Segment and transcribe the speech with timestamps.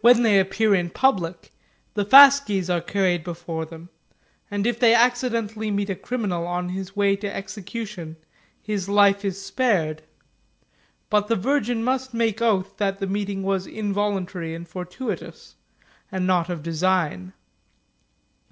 [0.00, 1.52] When they appear in public,
[1.94, 3.90] the fasces are carried before them,
[4.50, 8.16] and if they ac cidentally meet a criminal on his way to execution,
[8.60, 10.02] his life is spared;
[11.10, 15.54] but the virgin must make oath that the meeting was involuntary and fortuitous,
[16.10, 17.32] and not of design.